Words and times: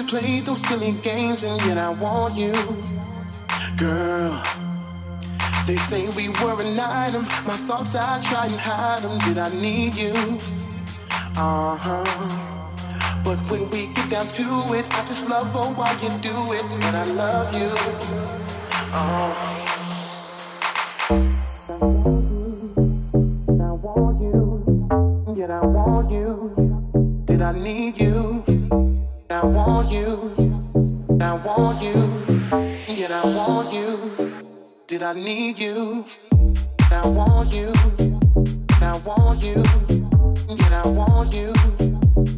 played 0.00 0.46
those 0.46 0.66
silly 0.66 0.92
games 1.02 1.44
and 1.44 1.60
yet 1.66 1.76
I 1.76 1.90
want 1.90 2.34
you. 2.34 2.54
Girl, 3.76 4.32
they 5.66 5.76
say 5.76 6.08
we 6.16 6.30
were 6.40 6.58
an 6.62 6.80
item. 6.80 7.24
My 7.46 7.56
thoughts, 7.68 7.94
I 7.94 8.18
try 8.22 8.46
and 8.46 8.54
hide 8.54 9.02
them. 9.02 9.18
Did 9.18 9.36
I 9.36 9.50
need 9.50 9.94
you? 9.94 10.14
Uh 11.36 11.76
huh. 11.76 13.22
But 13.22 13.38
when 13.50 13.68
we 13.68 13.92
get 13.92 14.08
down 14.08 14.28
to 14.28 14.42
it, 14.72 14.86
I 14.96 15.04
just 15.04 15.28
love 15.28 15.50
oh, 15.54 15.74
why 15.74 15.92
you 16.02 16.08
do 16.20 16.52
it. 16.54 16.64
And 16.64 16.96
I 16.96 17.04
love 17.12 17.52
you. 17.54 17.72
Oh. 18.94 19.58
I 23.60 23.72
want 23.84 24.20
you, 24.22 25.34
yet 25.36 25.50
I 25.50 25.60
want 25.60 26.10
you. 26.10 27.24
Did 27.26 27.42
I 27.42 27.52
need 27.52 28.00
you? 28.00 28.81
I 29.42 29.46
want 29.46 29.90
you, 29.90 31.18
I 31.20 31.32
want 31.32 31.82
you, 31.82 32.22
yet 32.86 33.10
I 33.10 33.24
want 33.24 33.72
you. 33.72 33.98
Did 34.86 35.02
I 35.02 35.14
need 35.14 35.58
you? 35.58 36.04
I 36.92 37.04
want 37.08 37.52
you, 37.52 37.72
I 38.80 38.96
want 39.04 39.42
you, 39.42 39.64
yet 40.48 40.72
I 40.72 40.86
want 40.86 41.34
you. 41.34 41.52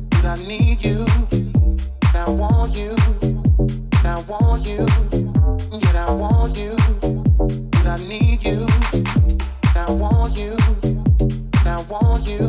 Did 0.08 0.24
I 0.24 0.36
need 0.48 0.82
you? 0.82 1.04
I 2.14 2.24
want 2.30 2.74
you, 2.74 2.96
I 4.02 4.24
want 4.26 4.64
you, 4.64 4.86
yet 5.72 5.96
I 5.96 6.10
want 6.10 6.56
you. 6.56 6.74
Did 7.70 7.86
I 7.86 7.96
need 8.08 8.42
you? 8.42 8.66
I 9.76 9.90
want 9.90 10.38
you, 10.38 10.56
I 11.66 11.84
want 11.86 12.26
you, 12.26 12.48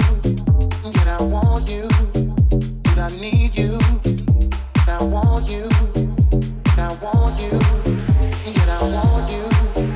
yet 0.85 1.07
I 1.07 1.23
want 1.23 1.67
you. 1.67 1.89
Did 2.83 2.97
I 2.99 3.09
need 3.19 3.53
you? 3.53 4.24
I 4.97 5.03
want 5.03 5.49
you, 5.49 5.67
I 6.77 6.97
want 7.01 7.37
you, 7.41 7.59
did 8.53 8.69
I 8.69 8.79
want 8.81 9.29
you, 9.29 9.95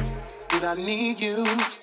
did 0.49 0.63
I 0.65 0.73
need 0.75 1.21
you? 1.21 1.78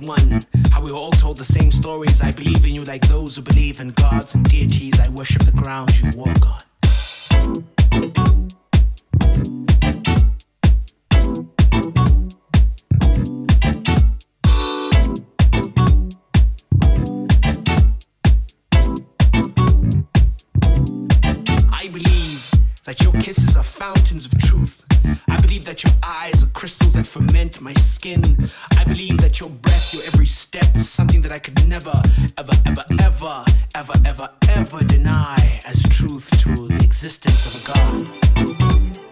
One. 0.00 0.42
How 0.70 0.80
we 0.80 0.92
were 0.92 0.98
all 0.98 1.10
told 1.10 1.36
the 1.36 1.44
same 1.44 1.70
stories. 1.70 2.20
I 2.20 2.30
believe 2.30 2.64
in 2.64 2.74
you 2.74 2.84
like 2.84 3.06
those 3.08 3.36
who 3.36 3.42
believe 3.42 3.80
in 3.80 3.90
gods 3.90 4.34
and 4.34 4.44
deities. 4.48 4.98
I 5.00 5.08
worship 5.08 5.42
the 5.42 5.52
ground 5.52 5.98
you 6.00 6.10
walk 6.16 6.46
on. 6.46 6.60
I 21.72 21.88
believe 21.88 22.50
that 22.84 23.00
your 23.02 23.12
kisses 23.14 23.56
are 23.56 23.62
fountains 23.62 24.26
of 24.26 24.38
truth. 24.38 24.89
I 25.50 25.52
believe 25.52 25.64
that 25.64 25.82
your 25.82 25.92
eyes 26.04 26.44
are 26.44 26.50
crystals 26.54 26.92
that 26.92 27.04
ferment 27.04 27.60
my 27.60 27.72
skin. 27.72 28.48
I 28.78 28.84
believe 28.84 29.18
that 29.18 29.40
your 29.40 29.48
breath, 29.48 29.92
your 29.92 30.04
every 30.04 30.26
step 30.26 30.76
is 30.76 30.88
something 30.88 31.22
that 31.22 31.32
I 31.32 31.40
could 31.40 31.66
never, 31.66 32.00
ever, 32.38 32.52
ever, 32.66 32.84
ever, 33.00 33.44
ever, 33.74 33.94
ever, 34.04 34.30
ever 34.48 34.84
deny 34.84 35.60
as 35.66 35.82
truth 35.88 36.30
to 36.42 36.68
the 36.68 36.80
existence 36.84 37.46
of 37.46 37.64
a 37.64 38.96
God. 38.96 39.09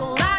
like 0.00 0.20
a. 0.20 0.33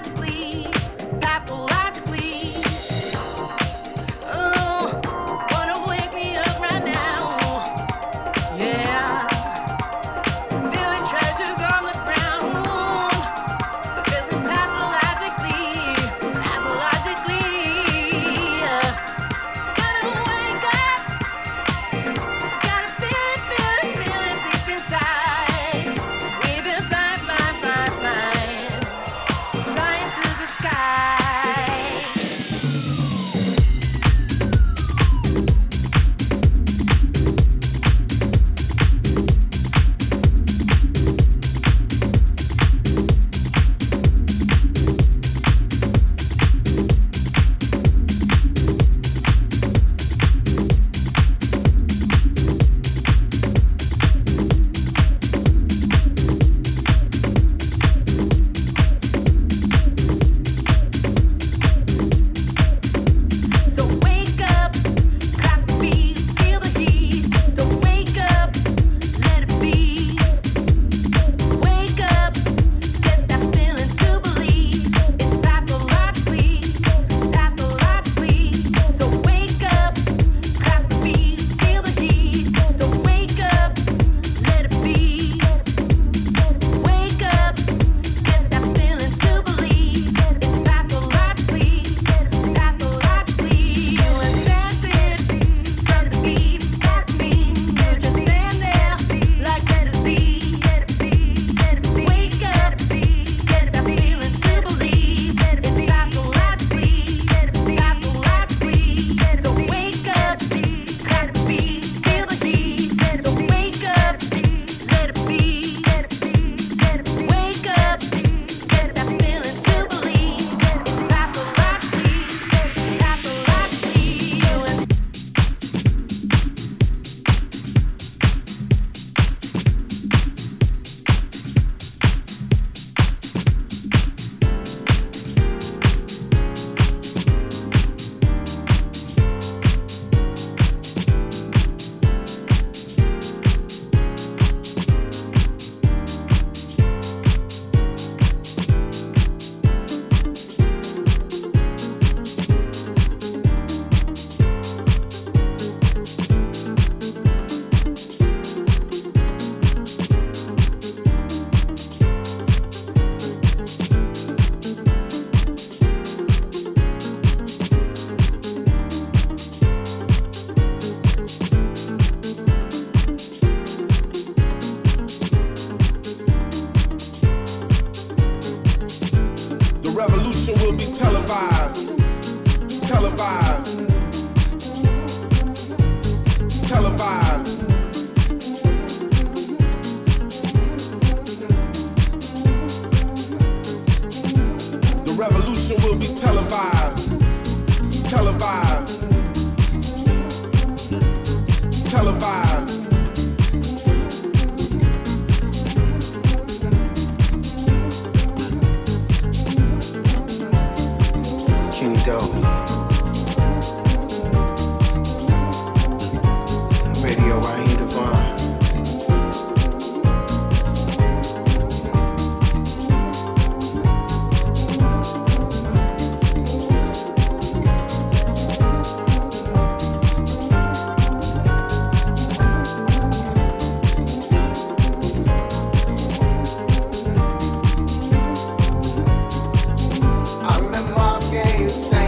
same. 241.76 242.05